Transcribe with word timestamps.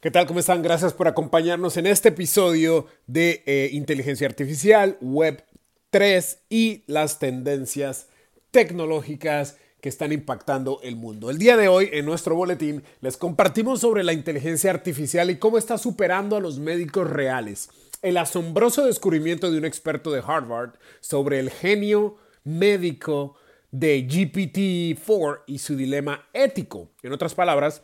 ¿Qué 0.00 0.12
tal? 0.12 0.28
¿Cómo 0.28 0.38
están? 0.38 0.62
Gracias 0.62 0.92
por 0.92 1.08
acompañarnos 1.08 1.76
en 1.76 1.84
este 1.84 2.10
episodio 2.10 2.86
de 3.08 3.42
eh, 3.46 3.70
Inteligencia 3.72 4.28
Artificial, 4.28 4.96
Web 5.00 5.42
3 5.90 6.44
y 6.48 6.84
las 6.86 7.18
tendencias 7.18 8.06
tecnológicas 8.52 9.56
que 9.80 9.88
están 9.88 10.12
impactando 10.12 10.78
el 10.84 10.94
mundo. 10.94 11.30
El 11.30 11.38
día 11.38 11.56
de 11.56 11.66
hoy, 11.66 11.90
en 11.90 12.06
nuestro 12.06 12.36
boletín, 12.36 12.84
les 13.00 13.16
compartimos 13.16 13.80
sobre 13.80 14.04
la 14.04 14.12
inteligencia 14.12 14.70
artificial 14.70 15.30
y 15.30 15.38
cómo 15.38 15.58
está 15.58 15.76
superando 15.78 16.36
a 16.36 16.40
los 16.40 16.60
médicos 16.60 17.10
reales. 17.10 17.68
El 18.00 18.18
asombroso 18.18 18.86
descubrimiento 18.86 19.50
de 19.50 19.58
un 19.58 19.64
experto 19.64 20.12
de 20.12 20.22
Harvard 20.24 20.74
sobre 21.00 21.40
el 21.40 21.50
genio 21.50 22.18
médico 22.44 23.34
de 23.72 24.06
GPT-4 24.06 25.40
y 25.48 25.58
su 25.58 25.74
dilema 25.74 26.28
ético. 26.32 26.92
En 27.02 27.12
otras 27.12 27.34
palabras, 27.34 27.82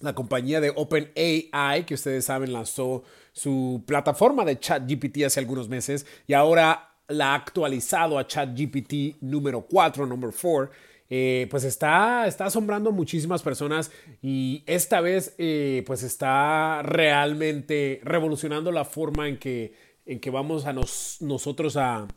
la 0.00 0.14
compañía 0.14 0.60
de 0.60 0.72
OpenAI, 0.74 1.86
que 1.86 1.94
ustedes 1.94 2.24
saben, 2.24 2.52
lanzó 2.52 3.04
su 3.32 3.82
plataforma 3.86 4.44
de 4.44 4.58
ChatGPT 4.58 5.24
hace 5.24 5.40
algunos 5.40 5.68
meses 5.68 6.06
y 6.26 6.34
ahora 6.34 6.94
la 7.08 7.32
ha 7.32 7.34
actualizado 7.34 8.18
a 8.18 8.26
ChatGPT 8.26 9.20
número 9.20 9.62
4, 9.62 10.06
número 10.06 10.32
4. 10.32 10.70
Eh, 11.10 11.46
pues 11.50 11.64
está, 11.64 12.26
está 12.26 12.46
asombrando 12.46 12.90
a 12.90 12.92
muchísimas 12.92 13.42
personas 13.42 13.92
y 14.22 14.62
esta 14.66 15.00
vez 15.02 15.34
eh, 15.36 15.84
pues 15.86 16.02
está 16.02 16.80
realmente 16.82 18.00
revolucionando 18.02 18.72
la 18.72 18.86
forma 18.86 19.28
en 19.28 19.36
que, 19.36 19.74
en 20.06 20.18
que 20.18 20.30
vamos 20.30 20.64
a 20.64 20.72
nosotros 20.72 21.76
a, 21.76 22.08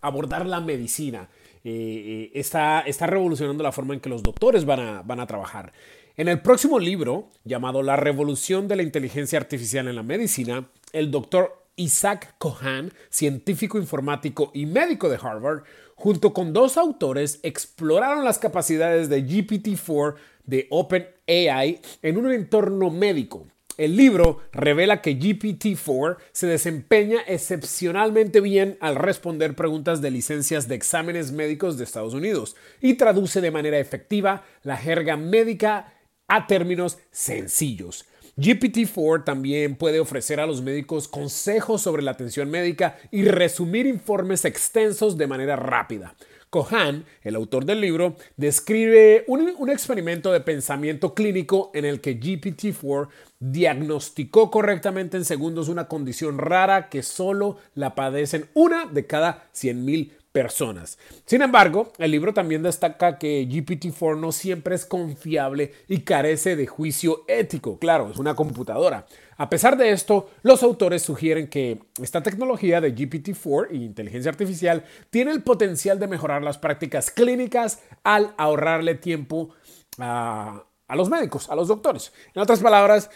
abordar 0.00 0.46
la 0.46 0.60
medicina. 0.60 1.28
Eh, 1.64 2.30
está, 2.34 2.80
está 2.80 3.06
revolucionando 3.06 3.62
la 3.62 3.70
forma 3.72 3.94
en 3.94 4.00
que 4.00 4.08
los 4.08 4.22
doctores 4.22 4.64
van 4.64 4.80
a, 4.80 5.02
van 5.02 5.20
a 5.20 5.26
trabajar. 5.26 5.72
En 6.14 6.28
el 6.28 6.42
próximo 6.42 6.78
libro, 6.78 7.30
llamado 7.42 7.82
La 7.82 7.96
revolución 7.96 8.68
de 8.68 8.76
la 8.76 8.82
inteligencia 8.82 9.38
artificial 9.38 9.88
en 9.88 9.96
la 9.96 10.02
medicina, 10.02 10.68
el 10.92 11.10
doctor 11.10 11.64
Isaac 11.76 12.34
Cohan, 12.36 12.92
científico 13.08 13.78
informático 13.78 14.50
y 14.52 14.66
médico 14.66 15.08
de 15.08 15.16
Harvard, 15.16 15.62
junto 15.94 16.34
con 16.34 16.52
dos 16.52 16.76
autores, 16.76 17.40
exploraron 17.42 18.26
las 18.26 18.38
capacidades 18.38 19.08
de 19.08 19.24
GPT-4 19.24 20.16
de 20.44 20.66
OpenAI 20.68 21.80
en 22.02 22.18
un 22.18 22.30
entorno 22.30 22.90
médico. 22.90 23.46
El 23.78 23.96
libro 23.96 24.40
revela 24.52 25.00
que 25.00 25.18
GPT-4 25.18 26.18
se 26.32 26.46
desempeña 26.46 27.20
excepcionalmente 27.26 28.42
bien 28.42 28.76
al 28.80 28.96
responder 28.96 29.56
preguntas 29.56 30.02
de 30.02 30.10
licencias 30.10 30.68
de 30.68 30.74
exámenes 30.74 31.32
médicos 31.32 31.78
de 31.78 31.84
Estados 31.84 32.12
Unidos 32.12 32.54
y 32.82 32.94
traduce 32.94 33.40
de 33.40 33.50
manera 33.50 33.78
efectiva 33.78 34.44
la 34.62 34.76
jerga 34.76 35.16
médica 35.16 35.91
a 36.32 36.46
términos 36.46 36.98
sencillos. 37.10 38.06
GPT-4 38.38 39.24
también 39.24 39.76
puede 39.76 40.00
ofrecer 40.00 40.40
a 40.40 40.46
los 40.46 40.62
médicos 40.62 41.06
consejos 41.06 41.82
sobre 41.82 42.02
la 42.02 42.12
atención 42.12 42.50
médica 42.50 42.96
y 43.10 43.24
resumir 43.24 43.86
informes 43.86 44.46
extensos 44.46 45.18
de 45.18 45.26
manera 45.26 45.56
rápida. 45.56 46.14
Cohan, 46.48 47.04
el 47.22 47.34
autor 47.34 47.66
del 47.66 47.82
libro, 47.82 48.16
describe 48.36 49.24
un, 49.26 49.70
experimento 49.70 50.32
de 50.32 50.40
pensamiento 50.40 51.14
clínico 51.14 51.70
en 51.74 51.84
el 51.84 52.00
que 52.00 52.18
GPT-4 52.18 53.08
diagnosticó 53.38 54.50
correctamente 54.50 55.18
en 55.18 55.26
segundos 55.26 55.68
una 55.68 55.88
condición 55.88 56.38
rara 56.38 56.88
que 56.88 57.02
solo 57.02 57.58
la 57.74 57.94
padecen 57.94 58.46
una 58.54 58.86
de 58.86 59.06
cada 59.06 59.50
100.000 59.54 60.12
personas. 60.32 60.98
Sin 61.26 61.42
embargo, 61.42 61.92
el 61.98 62.10
libro 62.10 62.32
también 62.32 62.62
destaca 62.62 63.18
que 63.18 63.46
GPT-4 63.46 64.18
no 64.18 64.32
siempre 64.32 64.74
es 64.74 64.86
confiable 64.86 65.72
y 65.88 66.00
carece 66.00 66.56
de 66.56 66.66
juicio 66.66 67.24
ético. 67.28 67.78
Claro, 67.78 68.10
es 68.10 68.18
una 68.18 68.34
computadora. 68.34 69.06
A 69.36 69.50
pesar 69.50 69.76
de 69.76 69.90
esto, 69.90 70.30
los 70.42 70.62
autores 70.62 71.02
sugieren 71.02 71.48
que 71.48 71.78
esta 72.02 72.22
tecnología 72.22 72.80
de 72.80 72.94
GPT-4 72.94 73.68
e 73.70 73.76
inteligencia 73.76 74.30
artificial 74.30 74.84
tiene 75.10 75.32
el 75.32 75.42
potencial 75.42 75.98
de 75.98 76.08
mejorar 76.08 76.42
las 76.42 76.58
prácticas 76.58 77.10
clínicas 77.10 77.80
al 78.02 78.34
ahorrarle 78.38 78.94
tiempo 78.94 79.50
a, 79.98 80.64
a 80.88 80.96
los 80.96 81.10
médicos, 81.10 81.50
a 81.50 81.54
los 81.54 81.68
doctores. 81.68 82.12
En 82.34 82.40
otras 82.40 82.60
palabras, 82.60 83.10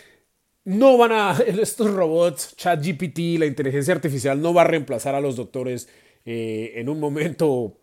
no 0.65 0.99
van 0.99 1.13
a, 1.13 1.33
estos 1.47 1.91
robots, 1.95 2.55
ChatGPT, 2.57 3.39
la 3.39 3.47
inteligencia 3.47 3.95
artificial, 3.95 4.43
no 4.43 4.53
va 4.53 4.63
a 4.63 4.67
reemplazar 4.67 5.15
a 5.15 5.21
los 5.21 5.37
doctores 5.37 5.89
eh, 6.29 6.73
en 6.75 6.89
un 6.89 6.99
momento 6.99 7.79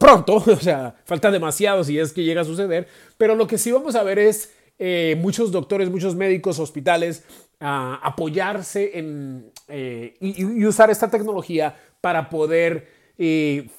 pronto, 0.00 0.34
o 0.46 0.56
sea, 0.56 0.96
falta 1.04 1.30
demasiado 1.30 1.84
si 1.84 1.98
es 1.98 2.12
que 2.12 2.24
llega 2.24 2.40
a 2.40 2.44
suceder, 2.44 2.88
pero 3.16 3.36
lo 3.36 3.46
que 3.46 3.56
sí 3.56 3.70
vamos 3.70 3.94
a 3.94 4.02
ver 4.02 4.18
es 4.18 4.52
eh, 4.80 5.16
muchos 5.20 5.52
doctores, 5.52 5.88
muchos 5.88 6.16
médicos, 6.16 6.58
hospitales 6.58 7.22
apoyarse 7.60 8.98
en, 8.98 9.50
eh, 9.68 10.16
y, 10.20 10.66
usar 10.66 10.90
esta 10.90 11.08
tecnología 11.08 11.74
para 12.02 12.28
poder 12.28 12.88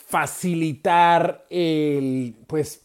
facilitar 0.08 1.46
el, 1.52 2.36
pues, 2.48 2.82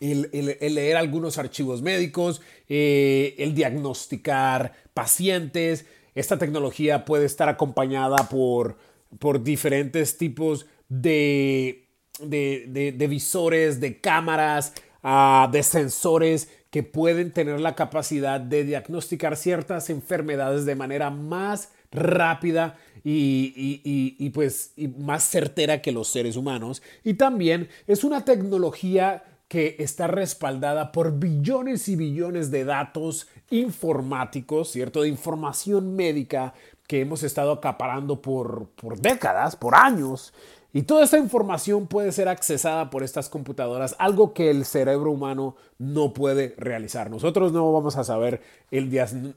el, 0.00 0.28
leer 0.60 0.96
algunos 0.96 1.38
archivos 1.38 1.82
médicos, 1.82 2.40
el 2.68 3.54
diagnosticar 3.54 4.74
pacientes. 4.94 5.86
Esta 6.14 6.38
tecnología 6.38 7.04
puede 7.04 7.24
estar 7.24 7.48
acompañada 7.48 8.28
por 8.28 8.76
por 9.18 9.42
diferentes 9.42 10.16
tipos 10.16 10.66
de, 10.88 11.88
de, 12.20 13.06
visores, 13.08 13.80
de 13.80 14.00
cámaras, 14.00 14.74
ah, 15.02 15.48
de 15.52 15.62
sensores 15.62 16.48
que 16.70 16.82
pueden 16.82 17.32
tener 17.32 17.60
la 17.60 17.74
capacidad 17.74 18.40
de 18.40 18.64
diagnosticar 18.64 19.36
ciertas 19.36 19.90
enfermedades 19.90 20.64
de 20.64 20.74
manera 20.74 21.10
más 21.10 21.70
rápida 21.90 22.78
y, 23.04 24.30
pues 24.30 24.72
más 24.98 25.24
certera 25.24 25.82
que 25.82 25.92
los 25.92 26.08
seres 26.08 26.36
humanos. 26.36 26.82
Y 27.04 27.14
también 27.14 27.68
es 27.86 28.04
una 28.04 28.24
tecnología 28.24 29.22
que 29.52 29.76
está 29.80 30.06
respaldada 30.06 30.92
por 30.92 31.18
billones 31.18 31.86
y 31.90 31.94
billones 31.94 32.50
de 32.50 32.64
datos 32.64 33.28
informáticos, 33.50 34.70
¿cierto? 34.70 35.02
De 35.02 35.10
información 35.10 35.94
médica 35.94 36.54
que 36.86 37.02
hemos 37.02 37.22
estado 37.22 37.52
acaparando 37.52 38.22
por, 38.22 38.70
por 38.70 38.98
décadas, 38.98 39.54
por 39.54 39.74
años. 39.74 40.32
Y 40.74 40.84
toda 40.84 41.04
esta 41.04 41.18
información 41.18 41.86
puede 41.86 42.12
ser 42.12 42.28
accesada 42.28 42.88
por 42.88 43.02
estas 43.02 43.28
computadoras, 43.28 43.94
algo 43.98 44.32
que 44.32 44.50
el 44.50 44.64
cerebro 44.64 45.10
humano 45.10 45.54
no 45.78 46.14
puede 46.14 46.54
realizar. 46.56 47.10
Nosotros 47.10 47.52
no 47.52 47.70
vamos 47.72 47.98
a 47.98 48.04
saber 48.04 48.40
el 48.70 48.88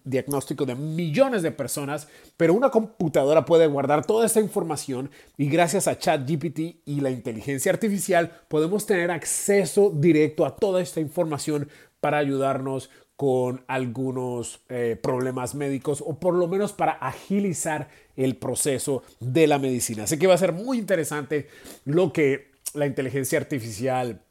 diagnóstico 0.06 0.66
de 0.66 0.76
millones 0.76 1.42
de 1.42 1.52
personas, 1.52 2.08
pero 2.38 2.54
una 2.54 2.70
computadora 2.70 3.44
puede 3.44 3.68
guardar 3.68 4.06
toda 4.06 4.26
esta 4.26 4.40
información 4.40 5.10
y 5.38 5.50
gracias 5.50 5.90
a 5.90 5.98
ChatGPT 5.98 6.60
y 6.86 7.02
la 7.02 7.12
inteligencia 7.12 7.72
artificial 7.72 8.32
podemos 8.48 8.86
tener 8.86 9.12
acceso 9.12 9.92
directo 9.94 10.46
a 10.46 10.56
toda 10.56 10.82
esta 10.82 11.02
información 11.02 11.68
para 12.00 12.18
ayudarnos 12.20 12.90
con 13.16 13.64
algunos 13.68 14.60
eh, 14.68 14.98
problemas 15.02 15.56
médicos 15.56 16.04
o 16.06 16.20
por 16.20 16.34
lo 16.34 16.48
menos 16.48 16.74
para 16.74 16.94
agilizar 16.94 17.88
el 18.18 18.36
proceso 18.36 19.04
de 19.20 19.48
la 19.48 19.58
medicina. 19.58 20.04
Así 20.04 20.18
que 20.20 20.28
va 20.28 20.34
a 20.34 20.40
ser 20.40 20.52
muy 20.52 20.78
interesante 20.78 21.48
lo 21.86 22.12
que 22.12 22.52
la 22.74 22.86
inteligencia 22.86 23.40
artificial 23.40 24.22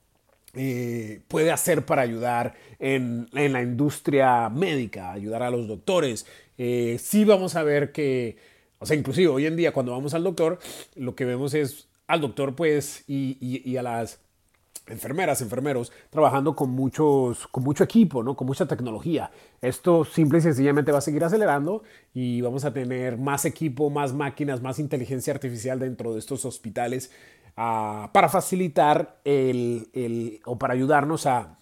eh, 0.52 1.22
puede 1.28 1.50
hacer 1.50 1.86
para 1.86 2.02
ayudar 2.02 2.54
en, 2.78 3.28
la 3.32 3.62
industria 3.62 4.50
médica, 4.50 5.12
ayudar 5.12 5.42
a 5.42 5.50
los 5.50 5.66
doctores. 5.66 6.26
Eh, 6.58 6.98
sí 7.00 7.24
vamos 7.24 7.56
a 7.56 7.62
ver 7.62 7.90
que, 7.90 8.36
o 8.78 8.86
sea, 8.86 8.96
inclusive 8.96 9.28
hoy 9.28 9.46
en 9.46 9.56
día 9.56 9.72
cuando 9.72 9.92
vamos 9.92 10.12
al 10.12 10.24
doctor, 10.24 10.58
lo 10.94 11.14
que 11.14 11.24
vemos 11.24 11.54
es 11.54 11.88
al 12.06 12.20
doctor 12.20 12.54
pues 12.54 13.02
y 13.06 13.76
a 13.78 13.82
las 13.82 14.20
enfermeras, 14.86 15.40
enfermeros, 15.40 15.92
trabajando 16.10 16.54
con, 16.54 16.70
muchos, 16.70 17.46
con 17.48 17.64
mucho 17.64 17.84
equipo, 17.84 18.22
¿no? 18.22 18.36
con 18.36 18.46
mucha 18.46 18.66
tecnología. 18.66 19.30
Esto 19.60 20.04
simple 20.04 20.38
y 20.38 20.42
sencillamente 20.42 20.92
va 20.92 20.98
a 20.98 21.02
seguir 21.02 21.24
acelerando 21.24 21.82
y 22.12 22.40
vamos 22.40 22.64
a 22.64 22.72
tener 22.72 23.16
más 23.16 23.44
equipo, 23.44 23.90
más 23.90 24.12
máquinas, 24.12 24.60
más 24.60 24.78
inteligencia 24.78 25.32
artificial 25.32 25.78
dentro 25.78 26.12
de 26.12 26.18
estos 26.18 26.44
hospitales 26.44 27.10
ah, 27.56 28.10
para 28.12 28.28
facilitar 28.28 29.20
el, 29.24 30.40
o 30.44 30.58
para 30.58 30.74
ayudarnos 30.74 31.26
a, 31.26 31.58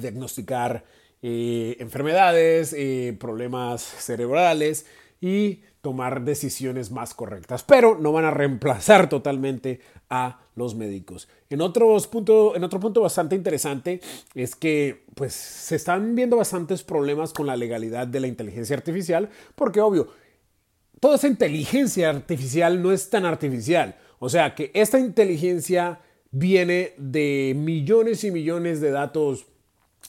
diagnosticar 0.00 0.84
eh, 1.22 1.76
enfermedades, 1.78 2.74
eh, 2.76 3.16
problemas 3.18 3.82
cerebrales 3.82 4.84
y 5.20 5.62
tomar 5.80 6.24
decisiones 6.24 6.90
más 6.90 7.14
correctas, 7.14 7.62
pero 7.62 7.96
no 7.98 8.12
van 8.12 8.24
a 8.24 8.30
reemplazar 8.30 9.08
totalmente 9.08 9.80
a 10.10 10.40
los 10.56 10.74
médicos. 10.74 11.28
En, 11.48 11.60
punto, 12.10 12.56
en 12.56 12.64
otro 12.64 12.80
punto 12.80 13.00
bastante 13.00 13.36
interesante 13.36 14.00
es 14.34 14.56
que 14.56 15.04
pues, 15.14 15.32
se 15.32 15.76
están 15.76 16.14
viendo 16.14 16.36
bastantes 16.36 16.82
problemas 16.82 17.32
con 17.32 17.46
la 17.46 17.56
legalidad 17.56 18.06
de 18.06 18.20
la 18.20 18.26
inteligencia 18.26 18.76
artificial, 18.76 19.28
porque 19.54 19.80
obvio, 19.80 20.08
toda 20.98 21.16
esa 21.16 21.28
inteligencia 21.28 22.10
artificial 22.10 22.82
no 22.82 22.92
es 22.92 23.08
tan 23.10 23.24
artificial. 23.24 23.96
O 24.18 24.28
sea 24.28 24.54
que 24.54 24.70
esta 24.74 24.98
inteligencia 24.98 26.00
viene 26.30 26.94
de 26.98 27.54
millones 27.56 28.24
y 28.24 28.30
millones 28.30 28.80
de 28.80 28.90
datos 28.90 29.46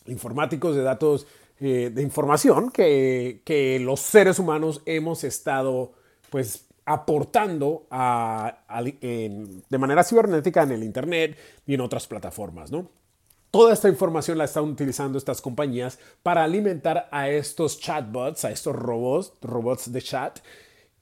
informáticos, 0.08 0.76
de 0.76 0.84
datos 0.84 1.28
eh, 1.60 1.92
de 1.94 2.02
información 2.02 2.72
que, 2.72 3.42
que, 3.44 3.80
los 3.80 4.00
seres 4.00 4.40
humanos 4.40 4.82
hemos 4.86 5.24
estado 5.24 5.94
pues 6.30 6.68
aportando 6.86 7.86
a, 7.92 8.64
de 8.82 9.78
manera 9.78 10.04
cibernética 10.04 10.64
en 10.64 10.72
el 10.72 10.84
Internet 10.84 11.38
y 11.66 11.74
en 11.74 11.82
otras 11.82 12.08
plataformas, 12.08 12.72
¿no? 12.72 12.90
Toda 13.52 13.74
esta 13.74 13.90
información 13.90 14.38
la 14.38 14.46
están 14.46 14.66
utilizando 14.66 15.18
estas 15.18 15.42
compañías 15.42 16.00
para 16.24 16.44
alimentar 16.44 17.10
a 17.12 17.30
estos 17.30 17.80
chatbots, 17.80 18.46
a 18.46 18.52
estos 18.52 18.76
robots, 18.76 19.34
robots 19.42 19.92
de 19.92 20.02
chat, 20.02 20.40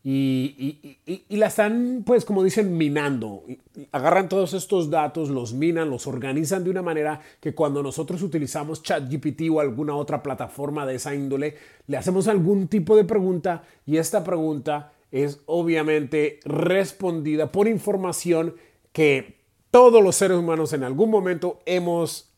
y, 0.08 1.26
la 1.30 1.48
están, 1.48 2.04
pues 2.06 2.26
como 2.26 2.44
dicen, 2.44 2.78
minando. 2.78 3.44
Agarran 3.92 4.30
todos 4.30 4.54
estos 4.54 4.92
datos, 4.92 5.30
los 5.30 5.54
minan, 5.54 5.90
los 5.90 6.06
organizan 6.06 6.64
de 6.64 6.70
una 6.70 6.84
manera 6.84 7.22
que 7.40 7.56
cuando 7.56 7.82
nosotros 7.82 8.22
utilizamos 8.22 8.84
ChatGPT 8.84 9.50
o 9.52 9.60
alguna 9.60 9.96
otra 9.96 10.22
plataforma 10.22 10.86
de 10.86 10.96
esa 10.96 11.16
índole, 11.16 11.56
le 11.88 11.98
hacemos 11.98 12.28
algún 12.28 12.68
tipo 12.68 12.96
de 12.96 13.04
pregunta 13.04 13.64
y 13.88 13.98
esta 13.98 14.24
pregunta 14.24 14.94
es 15.12 15.40
obviamente 15.48 16.40
respondida 16.46 17.52
por 17.52 17.68
información 17.68 18.56
que 18.92 19.40
todos 19.72 20.04
los 20.04 20.16
seres 20.16 20.38
humanos 20.38 20.74
en 20.74 20.84
algún 20.84 21.10
momento 21.10 21.62
hemos 21.66 22.32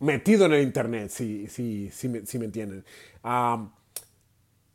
metido 0.00 0.46
en 0.46 0.54
el 0.54 0.62
Internet, 0.62 1.10
si, 1.10 1.48
si, 1.48 1.90
si, 1.90 2.08
me, 2.08 2.46
entienden. 2.46 2.82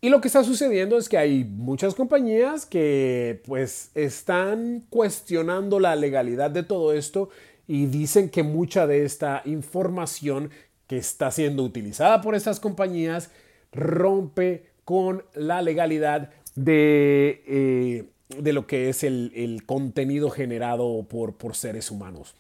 Y 0.02 0.10
lo 0.10 0.22
que 0.22 0.30
está 0.30 0.44
sucediendo 0.44 0.98
es 0.98 1.10
que 1.10 1.18
hay 1.18 1.44
muchas 1.44 1.94
compañías 1.94 2.66
que 2.66 3.42
pues 3.46 3.92
están 3.96 4.86
cuestionando 4.90 5.80
la 5.80 5.96
legalidad 5.96 6.52
de 6.52 6.64
todo 6.64 6.94
esto 6.94 7.30
y 7.68 7.88
dicen 7.88 8.30
que 8.30 8.44
mucha 8.44 8.88
de 8.88 9.04
esta 9.04 9.42
información 9.44 10.52
que 10.88 10.98
está 10.98 11.32
siendo 11.32 11.64
utilizada 11.64 12.22
por 12.22 12.34
estas 12.34 12.62
compañías 12.62 13.30
rompe 13.74 14.68
con 14.86 15.24
la 15.36 15.62
legalidad 15.62 16.32
de, 16.56 17.44
eh, 17.46 18.06
de 18.30 18.54
lo 18.54 18.68
que 18.68 18.90
es 18.90 19.04
el, 19.04 19.34
el 19.36 19.66
contenido 19.66 20.30
generado 20.30 21.06
por, 21.10 21.36
por 21.36 21.56
seres 21.56 21.92
humanos. 21.92 22.36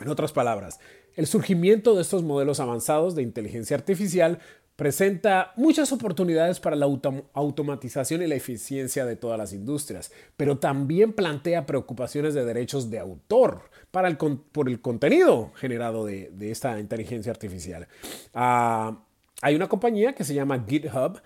En 0.00 0.08
otras 0.08 0.32
palabras, 0.32 0.80
el 1.14 1.26
surgimiento 1.26 1.94
de 1.94 2.02
estos 2.02 2.22
modelos 2.22 2.58
avanzados 2.58 3.14
de 3.14 3.22
inteligencia 3.22 3.76
artificial 3.76 4.40
presenta 4.76 5.52
muchas 5.56 5.90
oportunidades 5.90 6.60
para 6.60 6.76
la 6.76 6.86
automatización 6.86 8.22
y 8.22 8.26
la 8.26 8.34
eficiencia 8.34 9.06
de 9.06 9.16
todas 9.16 9.38
las 9.38 9.54
industrias, 9.54 10.12
pero 10.36 10.58
también 10.58 11.14
plantea 11.14 11.64
preocupaciones 11.64 12.34
de 12.34 12.44
derechos 12.44 12.90
de 12.90 12.98
autor 12.98 13.70
para 13.90 14.08
el 14.08 14.18
por 14.18 14.68
el 14.68 14.80
contenido 14.82 15.52
generado 15.56 16.04
de, 16.04 16.30
esta 16.50 16.78
inteligencia 16.78 17.32
artificial. 17.32 17.88
Ah, 18.34 18.98
hay 19.40 19.54
una 19.54 19.68
compañía 19.68 20.14
que 20.14 20.24
se 20.24 20.34
llama 20.34 20.64
GitHub, 20.68 21.20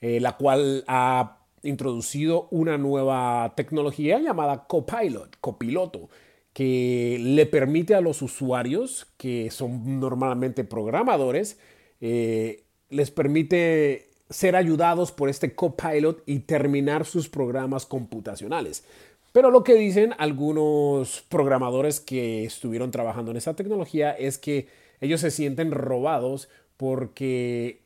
eh, 0.00 0.20
la 0.20 0.36
cual 0.36 0.84
ha 0.88 1.38
introducido 1.62 2.48
una 2.50 2.76
nueva 2.76 3.54
tecnología 3.56 4.18
llamada 4.18 4.66
Copilot, 4.66 5.36
copiloto, 5.40 6.08
que 6.52 7.18
le 7.20 7.46
permite 7.46 7.94
a 7.94 8.00
los 8.00 8.22
usuarios, 8.22 9.06
que 9.16 9.50
son 9.50 10.00
normalmente 10.00 10.64
programadores, 10.64 11.58
eh, 12.00 12.65
les 12.90 13.10
permite 13.10 14.08
ser 14.30 14.56
ayudados 14.56 15.12
por 15.12 15.28
este 15.28 15.54
copilot 15.54 16.22
y 16.26 16.40
terminar 16.40 17.04
sus 17.04 17.28
programas 17.28 17.86
computacionales. 17.86 18.84
Pero 19.32 19.50
lo 19.50 19.62
que 19.64 19.74
dicen 19.74 20.14
algunos 20.18 21.22
programadores 21.28 22.00
que 22.00 22.44
estuvieron 22.44 22.90
trabajando 22.90 23.30
en 23.30 23.36
esa 23.36 23.54
tecnología 23.54 24.12
es 24.12 24.38
que 24.38 24.68
ellos 25.00 25.20
se 25.20 25.30
sienten 25.30 25.72
robados 25.72 26.48
porque 26.76 27.82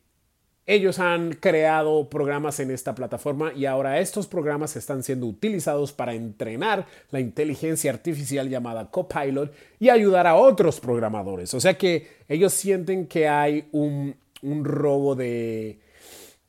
ellos 0.66 1.00
han 1.00 1.32
creado 1.32 2.08
programas 2.08 2.60
en 2.60 2.70
esta 2.70 2.94
plataforma 2.94 3.52
y 3.52 3.66
ahora 3.66 3.98
estos 3.98 4.28
programas 4.28 4.76
están 4.76 5.02
siendo 5.02 5.26
utilizados 5.26 5.92
para 5.92 6.14
entrenar 6.14 6.86
la 7.10 7.18
inteligencia 7.18 7.90
artificial 7.90 8.48
llamada 8.48 8.88
Copilot 8.88 9.52
y 9.80 9.88
ayudar 9.88 10.28
a 10.28 10.36
otros 10.36 10.78
programadores. 10.78 11.52
O 11.54 11.60
sea 11.60 11.76
que 11.76 12.06
ellos 12.28 12.52
sienten 12.52 13.08
que 13.08 13.28
hay 13.28 13.68
un 13.72 14.14
un 14.42 14.64
robo 14.64 15.14
de, 15.14 15.80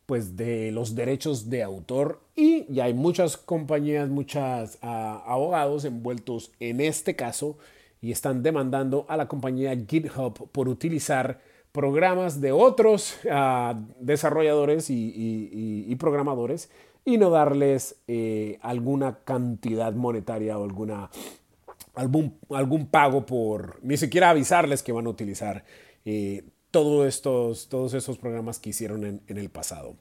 pues, 0.06 0.36
de 0.36 0.72
los 0.72 0.96
derechos 0.96 1.50
de 1.50 1.64
autor. 1.64 2.22
Y 2.36 2.66
ya 2.74 2.86
hay 2.86 2.94
muchas 2.94 3.38
compañías, 3.38 4.10
muchos 4.10 4.78
ah, 4.82 5.24
abogados 5.26 5.86
envueltos 5.86 6.52
en 6.60 6.82
este 6.82 7.16
caso 7.16 7.58
y 8.02 8.12
están 8.12 8.42
demandando 8.42 9.06
a 9.08 9.16
la 9.16 9.28
compañía 9.28 9.76
GitHub 9.76 10.50
por 10.52 10.68
utilizar 10.68 11.40
programas 11.72 12.42
de 12.42 12.52
otros 12.52 13.18
ah, 13.30 13.80
desarrolladores 14.00 14.88
y, 14.90 15.96
programadores 16.00 16.70
y 17.06 17.18
no 17.18 17.30
darles 17.30 17.96
eh, 18.08 18.60
alguna 18.62 19.20
cantidad 19.24 19.94
monetaria 19.94 20.58
o 20.58 20.64
alguna, 20.64 21.10
algún, 21.96 22.38
algún 22.50 22.88
pago 22.88 23.26
por 23.26 23.80
ni 23.84 23.98
siquiera 23.98 24.32
avisarles 24.32 24.84
que 24.84 24.92
van 24.92 25.06
a 25.08 25.10
utilizar 25.10 25.64
eh, 26.06 26.44
todos 26.72 27.08
estos, 27.08 27.70
todos 27.70 27.94
esos 27.94 28.18
programas 28.18 28.60
que 28.60 28.72
hicieron 28.72 29.06
en, 29.28 29.38
el 29.38 29.50
pasado. 29.50 29.96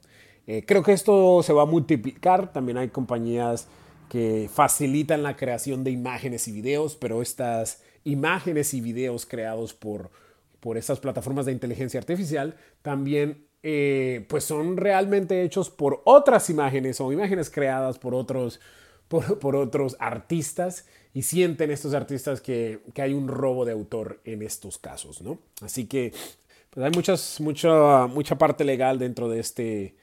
Eh, 0.47 0.63
creo 0.65 0.81
que 0.83 0.93
esto 0.93 1.43
se 1.43 1.53
va 1.53 1.63
a 1.63 1.65
multiplicar. 1.65 2.51
También 2.51 2.77
hay 2.77 2.89
compañías 2.89 3.67
que 4.09 4.49
facilitan 4.51 5.23
la 5.23 5.37
creación 5.37 5.83
de 5.83 5.91
imágenes 5.91 6.47
y 6.47 6.51
videos, 6.51 6.95
pero 6.95 7.21
estas 7.21 7.81
imágenes 8.03 8.73
y 8.73 8.81
videos 8.81 9.25
creados 9.25 9.73
por, 9.73 10.11
por 10.59 10.77
estas 10.77 10.99
plataformas 10.99 11.45
de 11.45 11.51
inteligencia 11.51 11.99
artificial 11.99 12.55
también 12.81 13.45
eh, 13.63 14.25
pues 14.27 14.43
son 14.43 14.75
realmente 14.75 15.43
hechos 15.43 15.69
por 15.69 16.01
otras 16.05 16.49
imágenes 16.49 16.99
o 16.99 17.11
imágenes 17.11 17.51
creadas 17.51 17.99
por 17.99 18.15
otros, 18.15 18.59
por, 19.07 19.55
otros 19.55 19.95
artistas 19.99 20.87
y 21.13 21.21
sienten 21.21 21.69
estos 21.69 21.93
artistas 21.93 22.41
que, 22.41 22.79
que, 22.95 23.03
hay 23.03 23.13
un 23.13 23.27
robo 23.27 23.65
de 23.65 23.73
autor 23.73 24.19
en 24.25 24.41
estos 24.41 24.79
casos, 24.79 25.21
¿no? 25.21 25.37
Así 25.61 25.85
que 25.85 26.11
pues 26.71 26.85
hay 26.85 26.91
muchas, 26.91 27.39
mucha, 27.39 28.07
mucha 28.07 28.37
parte 28.37 28.63
legal 28.63 28.97
dentro 28.97 29.29
de, 29.29 29.39
este, 29.39 29.95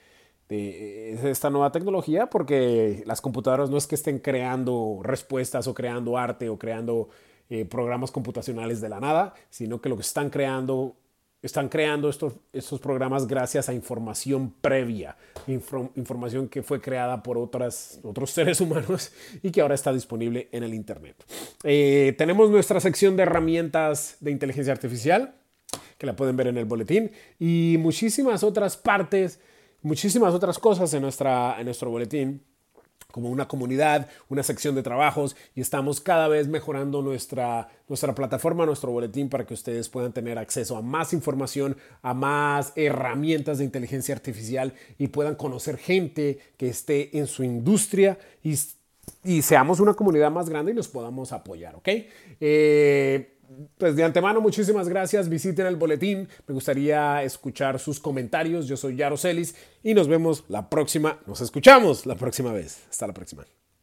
de 0.49 1.31
esta 1.31 1.51
nueva 1.51 1.73
tecnología 1.73 2.27
porque 2.27 3.03
las 3.07 3.21
computadoras 3.21 3.71
no 3.71 3.79
es 3.79 3.87
que 3.87 3.95
estén 3.95 4.19
creando 4.19 5.01
respuestas 5.03 5.67
o 5.67 5.75
creando 5.75 6.17
arte 6.17 6.49
o 6.49 6.59
creando 6.59 7.09
eh, 7.51 7.65
programas 7.65 8.11
computacionales 8.11 8.83
de 8.83 8.91
la 8.91 9.01
nada, 9.01 9.33
sino 9.49 9.81
que 9.81 9.89
lo 9.89 9.97
que 9.97 10.03
están 10.03 10.29
creando, 10.29 10.97
están 11.41 11.71
creando 11.71 12.11
estos, 12.11 12.35
estos 12.53 12.79
programas 12.79 13.27
gracias 13.27 13.71
a 13.71 13.73
información 13.73 14.53
previa, 14.61 15.17
información 15.47 16.49
que 16.49 16.63
fue 16.63 16.83
creada 16.83 17.23
por 17.23 17.39
otras, 17.39 18.01
otros 18.03 18.31
seres 18.31 18.61
humanos 18.61 19.13
y 19.43 19.51
que 19.51 19.63
ahora 19.63 19.75
está 19.75 19.95
disponible 19.95 20.51
en 20.53 20.63
el 20.63 20.75
Internet. 20.75 21.25
Eh, 21.65 22.15
tenemos 22.19 22.51
nuestra 22.51 22.79
sección 22.81 23.17
de 23.17 23.23
herramientas 23.23 24.19
de 24.21 24.31
inteligencia 24.31 24.75
artificial 24.75 25.35
que 25.99 26.07
la 26.07 26.17
pueden 26.17 26.37
ver 26.37 26.47
en 26.47 26.57
el 26.57 26.65
boletín, 26.65 27.11
y 27.39 27.77
muchísimas 27.79 28.43
otras 28.43 28.77
partes, 28.77 29.41
muchísimas 29.83 30.33
otras 30.33 30.59
cosas 30.59 30.95
en, 30.95 31.03
nuestra, 31.03 31.57
en 31.59 31.67
nuestro 31.67 31.91
boletín 31.91 32.43
como 33.13 33.31
una 33.31 33.49
comunidad, 33.49 34.09
una 34.29 34.43
sección 34.43 34.75
de 34.75 34.83
trabajos 34.83 35.35
y 35.55 35.63
estamos 35.63 36.01
cada 36.01 36.29
vez 36.29 36.47
mejorando 36.47 37.01
nuestra, 37.01 37.69
nuestra 37.89 38.15
plataforma, 38.15 38.67
nuestro 38.67 38.93
boletín 38.93 39.31
para 39.31 39.47
que 39.47 39.55
ustedes 39.55 39.89
puedan 39.89 40.13
tener 40.13 40.39
acceso 40.39 40.77
a 40.77 40.83
más 40.83 41.13
información, 41.15 41.77
a 42.03 42.13
más 42.13 42.73
herramientas 42.77 43.59
de 43.59 43.65
inteligencia 43.65 44.15
artificial 44.15 44.75
y 44.99 45.09
puedan 45.09 45.37
conocer 45.37 45.79
gente 45.79 46.39
que 46.59 46.69
esté 46.69 47.17
en 47.19 47.27
su 47.27 47.43
industria 47.45 48.19
y, 48.43 48.59
y 49.25 49.43
seamos 49.43 49.81
una 49.81 49.95
comunidad 49.95 50.31
más 50.31 50.51
grande 50.51 50.73
y 50.73 50.75
nos 50.75 50.89
podamos 50.89 51.33
apoyar, 51.33 51.77
¿ok? 51.77 51.89
Eh, 52.41 53.38
pues 53.77 53.97
de 53.97 54.05
antemano, 54.05 54.41
muchísimas 54.41 54.89
gracias. 54.89 55.29
Visiten 55.29 55.67
el 55.67 55.77
boletín. 55.77 56.29
Me 56.47 56.55
gustaría 56.55 57.23
escuchar 57.23 57.79
sus 57.79 58.01
comentarios. 58.01 58.67
Yo 58.67 58.77
soy 58.77 58.97
Yaro 58.97 59.17
Celis 59.17 59.55
y 59.83 59.95
nos 59.95 60.09
vemos 60.09 60.45
la 60.49 60.69
próxima. 60.69 61.19
Nos 61.27 61.41
escuchamos 61.41 62.07
la 62.07 62.15
próxima 62.15 62.53
vez. 62.53 62.85
Hasta 62.91 63.07
la 63.07 63.15
próxima. 63.15 63.45